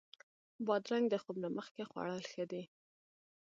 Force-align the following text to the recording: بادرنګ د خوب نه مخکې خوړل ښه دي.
بادرنګ 0.65 1.05
د 1.09 1.15
خوب 1.23 1.35
نه 1.43 1.49
مخکې 1.57 1.83
خوړل 1.89 2.21
ښه 2.31 2.43
دي. 2.51 2.63